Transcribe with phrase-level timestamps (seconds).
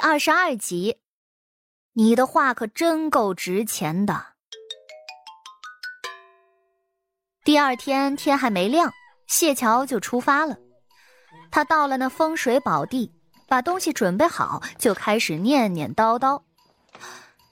[0.00, 1.00] 二十二集，
[1.92, 4.26] 你的话可真够值钱的。
[7.44, 8.92] 第二天天还没亮，
[9.26, 10.56] 谢桥就出发了。
[11.50, 13.12] 他到了那风水宝地，
[13.48, 16.40] 把东西准备好，就开始念念叨叨。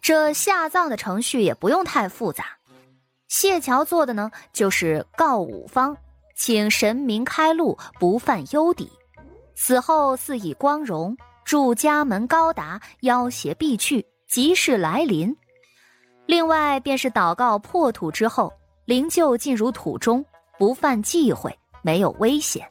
[0.00, 2.58] 这下葬的程序也不用太复杂，
[3.28, 5.96] 谢桥做的呢，就是告五方，
[6.34, 8.90] 请神明开路，不犯幽底。
[9.54, 15.34] 死后似以光荣，祝家门高达，妖邪必去，吉事来临。
[16.26, 18.52] 另外便是祷告破土之后，
[18.84, 20.24] 灵柩进入土中，
[20.58, 22.66] 不犯忌讳，没有危险。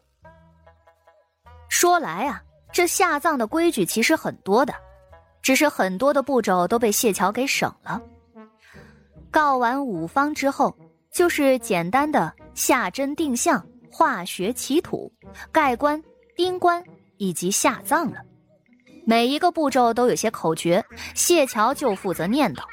[1.69, 4.73] 说来啊，这下葬的规矩其实很多的，
[5.41, 8.01] 只是很多的步骤都被谢桥给省了。
[9.29, 10.75] 告完五方之后，
[11.11, 15.11] 就是简单的下针定向、化穴起土、
[15.51, 16.01] 盖棺。
[16.33, 16.81] 钉棺
[17.17, 18.19] 以及下葬了，
[19.05, 20.83] 每一个步骤都有些口诀，
[21.15, 22.63] 谢桥就负责念叨。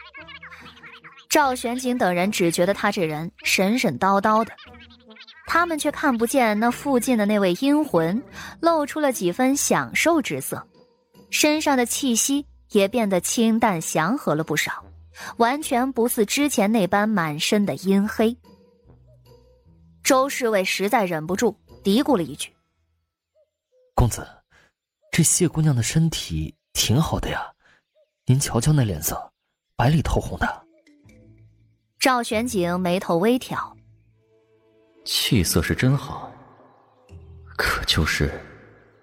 [1.28, 4.52] 赵玄景等人只觉得他这人神神叨叨的，
[5.46, 8.22] 他们却看不见那附近的那位阴魂
[8.60, 10.66] 露出了几分享受之色，
[11.30, 14.84] 身上的气息也变得清淡祥和了不少，
[15.36, 18.36] 完全不似之前那般满身的阴黑。
[20.02, 21.54] 周侍卫实在忍不住
[21.84, 22.50] 嘀咕了一句。
[23.94, 24.26] 公子，
[25.18, 27.52] 这谢姑娘的身体挺好的呀，
[28.26, 29.32] 您瞧瞧那脸色，
[29.74, 30.64] 白里透红的。
[31.98, 33.76] 赵玄景眉头微挑，
[35.04, 36.32] 气色是真好，
[37.56, 38.32] 可就是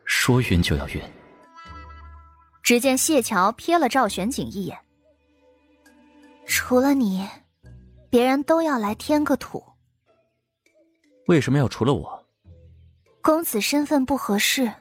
[0.06, 1.02] 说晕就要晕。
[2.64, 4.80] 只见谢桥瞥了赵玄景一眼，
[6.48, 7.28] 除了你，
[8.10, 9.62] 别人都要来添个土。
[11.28, 12.26] 为什么要除了我？
[13.22, 14.72] 公子身份不合适。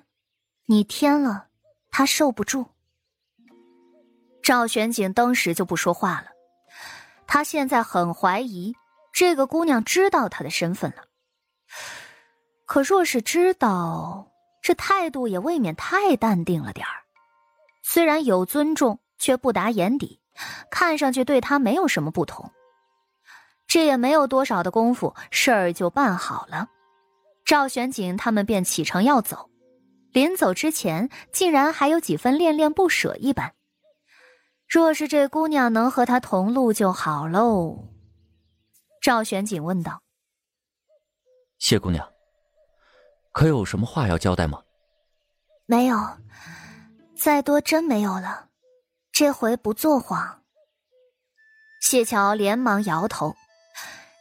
[0.66, 1.48] 你添了，
[1.90, 2.66] 他受不住。
[4.42, 6.28] 赵玄景当时就不说话了，
[7.26, 8.74] 他现在很怀疑
[9.12, 11.04] 这个姑娘知道他的身份了。
[12.64, 14.30] 可若是知道，
[14.62, 17.04] 这态度也未免太淡定了点儿。
[17.82, 20.20] 虽然有尊重，却不达眼底，
[20.70, 22.50] 看上去对他没有什么不同。
[23.66, 26.68] 这也没有多少的功夫，事儿就办好了。
[27.44, 29.50] 赵玄景他们便启程要走。
[30.14, 33.52] 临走之前，竟然还有几分恋恋不舍一般。
[34.68, 37.88] 若是这姑娘能和他同路就好喽。
[39.02, 40.00] 赵玄景问道
[41.58, 42.08] ：“谢姑娘，
[43.32, 44.62] 可有什么话要交代吗
[45.66, 45.98] ？”“没有，
[47.16, 48.46] 再多真没有了。
[49.10, 50.44] 这回不做谎。”
[51.82, 53.34] 谢桥连忙摇头。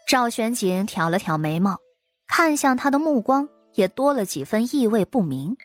[0.07, 1.77] 赵玄景挑了挑眉毛，
[2.25, 5.55] 看向他的目光也多了几分意味不明。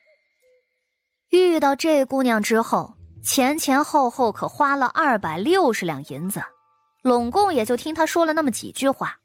[1.31, 6.43] 遇到这姑娘之后，前前后后可花了二百六十两银子，
[7.03, 9.19] 拢共也就听他说了那么几句话，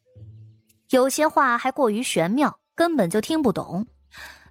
[0.89, 3.87] 有些话还过于玄妙，根本就听不懂。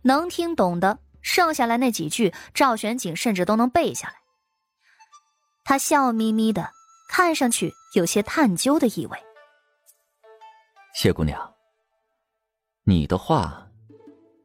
[0.02, 4.14] 能听懂的，剩下来那几句，赵玄景甚至都能背下来。
[5.64, 6.70] 他笑眯眯的，
[7.08, 9.18] 看上去有些探究的意味。
[10.94, 11.54] 谢姑娘，
[12.84, 13.68] 你的话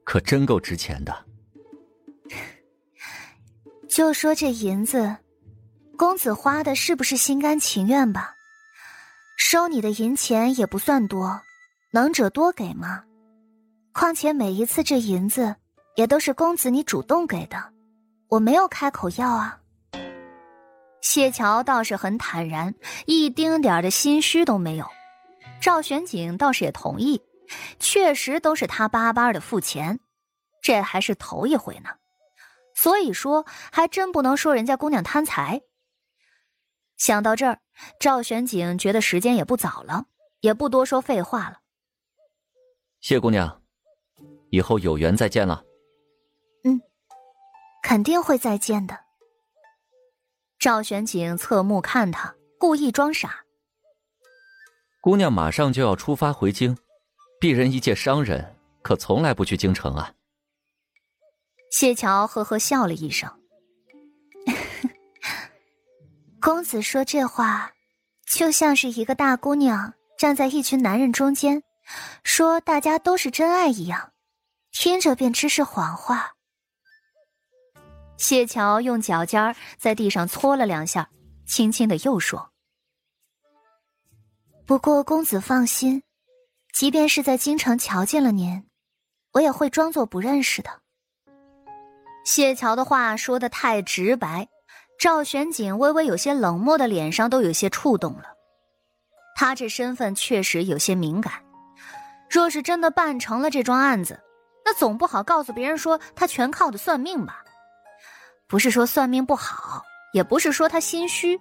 [0.04, 1.27] 可真够值钱的。
[3.98, 5.18] 就说这银子，
[5.98, 8.36] 公子花的是不是心甘情愿吧？
[9.40, 11.42] 收你的银钱也不算多，
[11.90, 13.04] 能者多给吗？
[13.94, 15.56] 况且每一次这银子
[15.96, 17.58] 也都是公子你主动给的，
[18.30, 19.60] 我没有开口要啊。
[21.02, 22.72] 谢桥倒是很坦然，
[23.08, 24.86] 一丁点的心虚都没有。
[25.60, 27.20] 赵玄景倒是也同意，
[27.80, 30.00] 确实都是他巴巴的付钱，
[30.62, 31.90] 这还是头一回呢。
[32.78, 35.64] 所以说，还真不能说人家姑娘贪财。
[36.96, 37.60] 想到这儿，
[38.00, 40.06] 赵玄景觉得时间也不早了，
[40.42, 41.62] 也不多说废话了。
[43.02, 43.64] 谢姑娘，
[44.52, 45.64] 以后有缘再见了。
[46.66, 46.80] 嗯，
[47.82, 48.96] 肯定会再见的。
[50.60, 53.44] 赵玄景侧目看他，故意装傻。
[55.02, 56.78] 姑娘马上就要出发回京，
[57.42, 60.14] 鄙人一介商人，可从来不去京城啊。
[61.70, 63.30] 谢桥呵呵笑了一声，
[66.42, 67.72] 公子说这话，
[68.26, 71.62] 就像是一个大姑娘站在一群男人中间，
[72.24, 74.14] 说大家都是真爱一样，
[74.72, 76.34] 听着便知是谎话。
[78.18, 81.10] 谢桥用脚尖在地上搓了两下，
[81.46, 82.52] 轻轻的又说
[84.66, 86.02] ：“不过公子放心，
[86.74, 88.68] 即便是在京城瞧见了您，
[89.34, 90.82] 我也会装作不认识的。”
[92.28, 94.46] 谢桥的话说的太直白，
[95.00, 98.26] 赵玄景微微有些冷漠的脸上都有些触动了。
[99.34, 101.32] 他这身份确实有些敏感，
[102.30, 104.20] 若是真的办成了这桩案子，
[104.66, 107.46] 那总不好告诉别人说他全靠的算命吧？
[108.46, 109.82] 不是说算命不好，
[110.12, 111.40] 也不是说他心虚，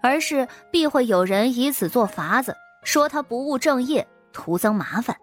[0.00, 5.16] 而是必会有人以此做法子，说他不务正业，徒增麻烦。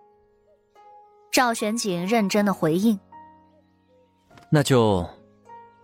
[1.32, 3.00] 赵玄景认真的回应
[4.54, 5.10] ：“那就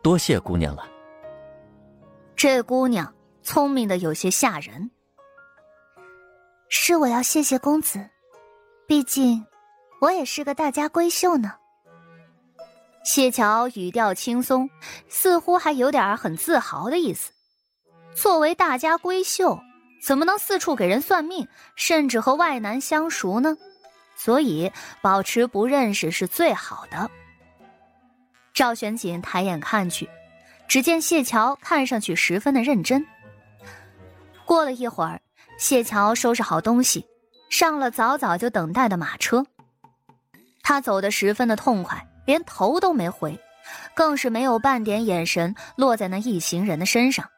[0.04, 0.86] 多谢姑娘了。”
[2.36, 3.12] 这姑娘
[3.42, 4.92] 聪明的有些吓人。
[6.70, 8.10] 是我要谢谢公子，
[8.86, 9.46] 毕竟
[10.02, 11.54] 我也是个大家闺秀呢。
[13.06, 14.70] 谢桥语调轻松，
[15.08, 17.32] 似乎还有点很自豪的意思。
[18.14, 19.58] 作为大家闺秀，
[20.04, 21.48] 怎么能四处给人算命，
[21.78, 23.56] 甚至和外男相熟呢？
[24.18, 24.70] 所以
[25.02, 27.10] 保持不认识是最好的。
[28.58, 30.10] 赵玄景抬眼看去，
[30.68, 33.06] 只见谢桥看上去十分的认真。
[34.46, 35.22] 过了一会儿，
[35.60, 37.06] 谢桥收拾好东西，
[37.52, 39.46] 上了早早就等待的马车。
[40.64, 42.04] 他走得十分的痛快。
[42.26, 43.40] 连头都没回，
[43.94, 47.30] 更是没有半点眼神落在那一行人的身上，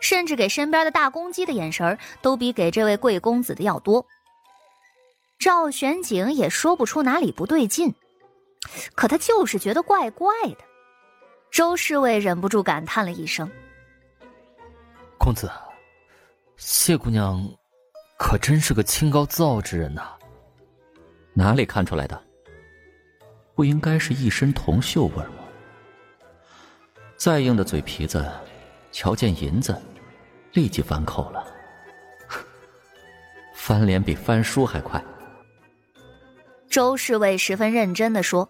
[0.00, 4.04] 甚至给身边的大公鸡的眼神都比给这位贵公子的要多。
[5.38, 7.94] 赵玄景也说不出哪里不对劲，
[8.94, 10.64] 可他就是觉得怪怪的。
[11.50, 13.50] 周侍卫忍不住感叹了一声
[15.18, 15.50] ：“公子，
[16.56, 17.42] 谢姑娘
[18.18, 20.12] 可真是个清高自傲之人呐！
[21.32, 22.22] 哪里看出来的？”
[23.54, 25.42] 不应该是一身铜锈味吗？
[27.16, 28.24] 再硬的嘴皮子，
[28.92, 29.76] 瞧见银子，
[30.52, 31.44] 立即翻口了。
[33.52, 35.02] 翻脸比翻书还快。
[36.70, 38.48] 周侍卫十分认真的说：“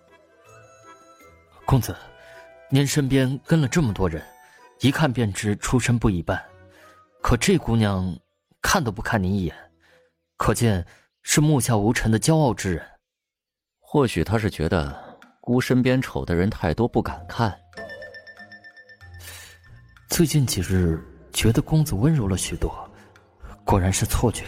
[1.68, 1.94] 公子，
[2.70, 4.22] 您身边跟了这么多人，
[4.80, 6.42] 一看便知出身不一般。
[7.20, 8.18] 可这姑娘
[8.62, 9.54] 看都不看您一眼，
[10.38, 10.82] 可见
[11.20, 12.82] 是目下无尘的骄傲之人。”
[13.80, 14.98] 或许他是觉得
[15.42, 17.54] 姑身边丑的人太多，不敢看。
[20.08, 20.98] 最近几日
[21.34, 22.90] 觉得公子温柔了许多，
[23.62, 24.46] 果然是错觉。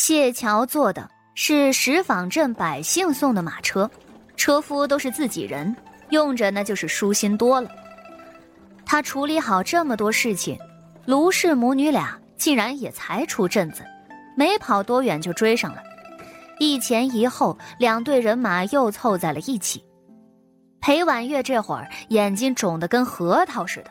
[0.00, 3.90] 谢桥坐的是石坊镇百姓送的马车，
[4.36, 5.74] 车夫都是自己人，
[6.10, 7.68] 用着那就是舒心多了。
[8.86, 10.56] 他处理好这么多事情，
[11.04, 12.16] 卢氏母女俩。
[12.36, 13.82] 竟然也才出镇子，
[14.36, 15.82] 没跑多远就追上了，
[16.60, 19.84] 一前一后，两队人马又凑在了一起。
[20.80, 23.90] 裴婉月这会儿眼睛肿得跟核桃似的。